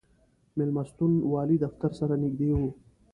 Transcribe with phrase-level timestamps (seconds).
[0.57, 2.59] مېلمستون والي دفتر سره نږدې و.